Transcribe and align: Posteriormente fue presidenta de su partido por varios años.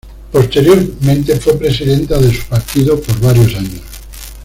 Posteriormente 0.31 1.39
fue 1.39 1.59
presidenta 1.59 2.17
de 2.17 2.33
su 2.33 2.43
partido 2.47 2.99
por 2.99 3.19
varios 3.19 3.53
años. 3.53 3.81